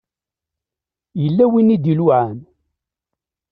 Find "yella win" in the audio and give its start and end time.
1.23-1.73